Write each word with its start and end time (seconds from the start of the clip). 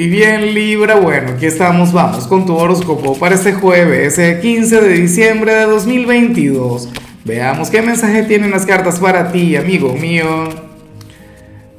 Y 0.00 0.06
bien 0.06 0.54
Libra, 0.54 0.94
bueno, 0.94 1.32
aquí 1.32 1.46
estamos, 1.46 1.92
vamos 1.92 2.28
con 2.28 2.46
tu 2.46 2.54
horóscopo 2.54 3.18
para 3.18 3.34
este 3.34 3.52
jueves, 3.52 4.16
el 4.20 4.38
15 4.38 4.80
de 4.80 4.90
diciembre 4.90 5.52
de 5.52 5.64
2022. 5.64 6.88
Veamos 7.24 7.68
qué 7.68 7.82
mensaje 7.82 8.22
tienen 8.22 8.52
las 8.52 8.64
cartas 8.64 9.00
para 9.00 9.32
ti, 9.32 9.56
amigo 9.56 9.92
mío. 9.94 10.50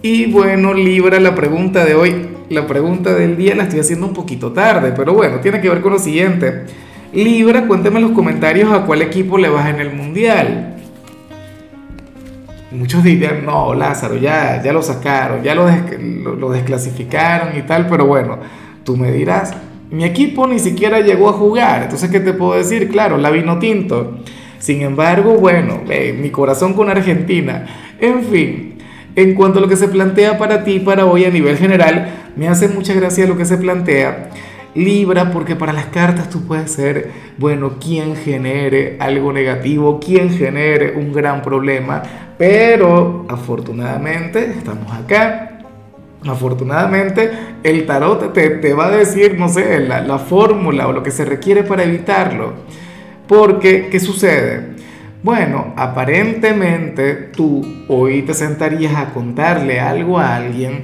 Y 0.00 0.26
bueno, 0.26 0.72
Libra, 0.74 1.18
la 1.18 1.34
pregunta 1.34 1.84
de 1.84 1.96
hoy, 1.96 2.28
la 2.50 2.68
pregunta 2.68 3.12
del 3.14 3.36
día 3.36 3.56
la 3.56 3.64
estoy 3.64 3.80
haciendo 3.80 4.06
un 4.06 4.14
poquito 4.14 4.52
tarde, 4.52 4.92
pero 4.96 5.12
bueno, 5.12 5.40
tiene 5.40 5.60
que 5.60 5.68
ver 5.68 5.80
con 5.80 5.94
lo 5.94 5.98
siguiente. 5.98 6.66
Libra, 7.12 7.66
cuéntame 7.66 7.96
en 7.96 8.02
los 8.02 8.12
comentarios 8.12 8.72
a 8.72 8.82
cuál 8.86 9.02
equipo 9.02 9.38
le 9.38 9.48
vas 9.48 9.68
en 9.68 9.80
el 9.80 9.92
Mundial. 9.92 10.73
Muchos 12.74 13.04
dirían, 13.04 13.44
no, 13.44 13.72
Lázaro, 13.72 14.16
ya, 14.16 14.60
ya 14.62 14.72
lo 14.72 14.82
sacaron, 14.82 15.42
ya 15.44 15.54
lo, 15.54 16.50
desclasificaron 16.50 17.56
y 17.56 17.62
tal, 17.62 17.86
pero 17.86 18.04
bueno, 18.06 18.38
tú 18.84 18.96
me 18.96 19.12
dirás, 19.12 19.54
mi 19.90 20.04
equipo 20.04 20.46
ni 20.48 20.58
siquiera 20.58 20.98
llegó 21.00 21.28
a 21.28 21.34
jugar, 21.34 21.84
entonces, 21.84 22.10
¿qué 22.10 22.18
te 22.18 22.32
puedo 22.32 22.54
decir? 22.54 22.88
Claro, 22.90 23.16
la 23.16 23.30
vino 23.30 23.58
tinto. 23.60 24.18
Sin 24.58 24.82
embargo, 24.82 25.34
bueno, 25.34 25.82
mi 26.20 26.30
corazón 26.30 26.74
con 26.74 26.88
Argentina. 26.88 27.66
En 28.00 28.24
fin, 28.24 28.78
en 29.14 29.34
cuanto 29.34 29.58
a 29.58 29.62
lo 29.62 29.68
que 29.68 29.76
se 29.76 29.86
plantea 29.86 30.36
para 30.36 30.64
ti, 30.64 30.80
para 30.80 31.06
hoy 31.06 31.24
a 31.26 31.30
nivel 31.30 31.56
general, 31.56 32.08
me 32.34 32.48
hace 32.48 32.66
mucha 32.66 32.92
gracia 32.94 33.26
lo 33.26 33.36
que 33.36 33.44
se 33.44 33.56
plantea 33.56 34.30
Libra, 34.74 35.30
porque 35.30 35.54
para 35.54 35.72
las 35.72 35.86
cartas 35.86 36.28
tú 36.28 36.46
puedes 36.46 36.70
ser, 36.70 37.10
bueno, 37.38 37.78
quien 37.78 38.16
genere 38.16 38.96
algo 38.98 39.32
negativo, 39.32 40.00
quien 40.00 40.30
genere 40.30 40.94
un 40.96 41.12
gran 41.12 41.42
problema, 41.42 42.02
pero 42.36 43.24
afortunadamente 43.28 44.50
estamos 44.50 44.92
acá. 44.92 45.50
Afortunadamente 46.26 47.30
el 47.62 47.86
tarot 47.86 48.32
te, 48.32 48.50
te 48.50 48.72
va 48.72 48.86
a 48.86 48.90
decir, 48.90 49.38
no 49.38 49.48
sé, 49.48 49.80
la, 49.80 50.00
la 50.00 50.18
fórmula 50.18 50.88
o 50.88 50.92
lo 50.92 51.02
que 51.02 51.10
se 51.10 51.24
requiere 51.24 51.62
para 51.62 51.84
evitarlo. 51.84 52.54
Porque, 53.28 53.88
¿qué 53.90 54.00
sucede? 54.00 54.74
Bueno, 55.22 55.72
aparentemente 55.76 57.14
tú 57.14 57.64
hoy 57.88 58.22
te 58.22 58.34
sentarías 58.34 58.94
a 58.96 59.14
contarle 59.14 59.80
algo 59.80 60.18
a 60.18 60.36
alguien. 60.36 60.82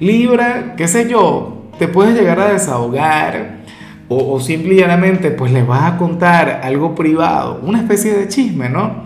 Libra, 0.00 0.74
qué 0.76 0.88
sé 0.88 1.08
yo, 1.08 1.53
te 1.78 1.88
puedes 1.88 2.14
llegar 2.14 2.40
a 2.40 2.52
desahogar 2.52 3.64
o, 4.08 4.38
simplemente 4.38 5.30
pues 5.30 5.50
le 5.50 5.62
vas 5.62 5.94
a 5.94 5.96
contar 5.96 6.60
algo 6.62 6.94
privado, 6.94 7.60
una 7.62 7.78
especie 7.78 8.12
de 8.12 8.28
chisme, 8.28 8.68
¿no? 8.68 9.04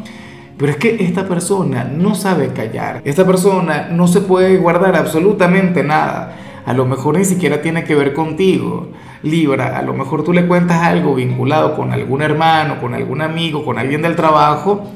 Pero 0.57 0.73
es 0.73 0.77
que 0.77 0.97
esta 1.05 1.29
persona 1.29 1.85
no 1.85 2.15
sabe 2.15 2.49
callar, 2.49 3.01
esta 3.05 3.25
persona 3.25 3.89
no 3.93 4.09
se 4.09 4.21
puede 4.21 4.57
guardar 4.57 4.97
absolutamente 4.97 5.85
nada. 5.85 6.37
A 6.67 6.73
lo 6.73 6.85
mejor 6.85 7.17
ni 7.17 7.25
siquiera 7.25 7.63
tiene 7.63 7.85
que 7.85 7.95
ver 7.95 8.13
contigo. 8.13 8.91
Libra, 9.23 9.79
a 9.79 9.83
lo 9.83 9.95
mejor 9.95 10.25
tú 10.25 10.33
le 10.33 10.47
cuentas 10.47 10.83
algo 10.83 11.15
vinculado 11.15 11.75
con 11.77 11.93
algún 11.93 12.23
hermano, 12.23 12.81
con 12.81 12.93
algún 12.93 13.23
amigo, 13.23 13.65
con 13.65 13.79
alguien 13.79 14.03
del 14.03 14.17
trabajo, 14.17 14.91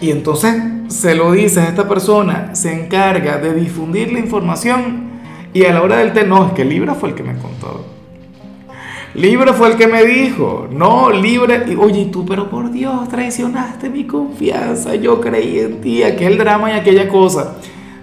y 0.00 0.10
entonces 0.10 0.54
se 0.88 1.14
lo 1.14 1.32
dices 1.32 1.58
a 1.58 1.68
esta 1.68 1.88
persona, 1.88 2.54
se 2.54 2.72
encarga 2.72 3.38
de 3.38 3.54
difundir 3.54 4.12
la 4.12 4.18
información 4.18 5.15
y 5.56 5.64
a 5.64 5.72
la 5.72 5.80
hora 5.80 5.96
del 5.96 6.12
té, 6.12 6.26
no, 6.26 6.48
es 6.48 6.52
que 6.52 6.66
Libra 6.66 6.94
fue 6.94 7.08
el 7.08 7.14
que 7.14 7.22
me 7.22 7.32
contó. 7.38 7.86
Libra 9.14 9.54
fue 9.54 9.70
el 9.70 9.78
que 9.78 9.86
me 9.86 10.04
dijo, 10.04 10.68
no, 10.70 11.10
Libra, 11.10 11.64
oye, 11.78 12.10
tú, 12.12 12.26
pero 12.26 12.50
por 12.50 12.70
Dios, 12.70 13.08
traicionaste 13.08 13.88
mi 13.88 14.04
confianza, 14.04 14.94
yo 14.96 15.18
creí 15.18 15.60
en 15.60 15.80
ti, 15.80 16.02
aquel 16.02 16.36
drama 16.36 16.72
y 16.72 16.74
aquella 16.74 17.08
cosa. 17.08 17.56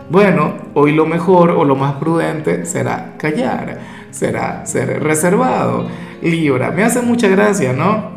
Bueno, 0.10 0.56
hoy 0.74 0.94
lo 0.94 1.06
mejor 1.06 1.52
o 1.52 1.64
lo 1.64 1.76
más 1.76 1.94
prudente 1.98 2.66
será 2.66 3.14
callar, 3.18 3.78
será 4.10 4.66
ser 4.66 5.04
reservado. 5.04 5.86
Libra, 6.24 6.72
me 6.72 6.84
hace 6.84 7.04
mucha 7.04 7.28
gracia, 7.28 7.74
¿no? 7.74 8.14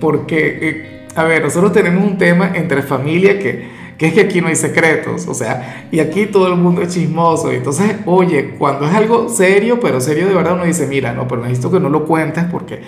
Porque, 0.00 0.58
eh, 0.62 1.06
a 1.14 1.24
ver, 1.24 1.42
nosotros 1.42 1.74
tenemos 1.74 2.02
un 2.02 2.16
tema 2.16 2.52
entre 2.54 2.80
familia 2.80 3.38
que 3.38 3.77
que 3.98 4.06
es 4.06 4.14
que 4.14 4.20
aquí 4.20 4.40
no 4.40 4.46
hay 4.46 4.54
secretos, 4.54 5.26
o 5.26 5.34
sea, 5.34 5.88
y 5.90 5.98
aquí 5.98 6.26
todo 6.26 6.46
el 6.46 6.54
mundo 6.54 6.82
es 6.82 6.94
chismoso. 6.94 7.50
Entonces, 7.50 7.96
oye, 8.06 8.54
cuando 8.56 8.86
es 8.86 8.94
algo 8.94 9.28
serio, 9.28 9.80
pero 9.80 10.00
serio 10.00 10.28
de 10.28 10.34
verdad, 10.34 10.54
uno 10.54 10.64
dice, 10.64 10.86
mira, 10.86 11.12
no, 11.12 11.26
pero 11.26 11.42
necesito 11.42 11.72
que 11.72 11.80
no 11.80 11.88
lo 11.88 12.04
cuentes 12.04 12.44
porque, 12.44 12.80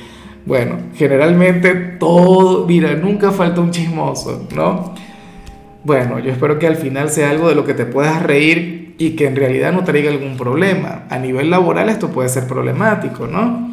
bueno, 0.46 0.76
generalmente 0.94 1.74
todo, 1.74 2.64
mira, 2.64 2.94
nunca 2.94 3.32
falta 3.32 3.60
un 3.60 3.72
chismoso, 3.72 4.46
¿no? 4.54 4.94
Bueno, 5.82 6.20
yo 6.20 6.30
espero 6.30 6.60
que 6.60 6.68
al 6.68 6.76
final 6.76 7.10
sea 7.10 7.30
algo 7.30 7.48
de 7.48 7.56
lo 7.56 7.64
que 7.64 7.74
te 7.74 7.86
puedas 7.86 8.22
reír 8.22 8.94
y 8.96 9.16
que 9.16 9.26
en 9.26 9.34
realidad 9.34 9.72
no 9.72 9.82
traiga 9.82 10.10
algún 10.10 10.36
problema. 10.36 11.06
A 11.10 11.18
nivel 11.18 11.50
laboral 11.50 11.88
esto 11.88 12.10
puede 12.10 12.28
ser 12.28 12.46
problemático, 12.46 13.26
¿no? 13.26 13.72